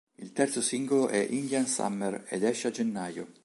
Il 0.15 0.31
terzo 0.33 0.61
singolo 0.61 1.09
è 1.09 1.19
"Indian 1.29 1.67
Summer" 1.67 2.25
ed 2.27 2.41
esce 2.41 2.69
a 2.69 2.71
gennaio. 2.71 3.27